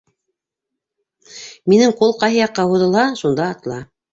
Минең 1.73 1.95
ҡул 2.01 2.17
ҡайһы 2.25 2.41
яҡҡа 2.41 2.69
һуҙылһа, 2.73 3.07
шунда 3.23 3.49
атла! 3.53 3.83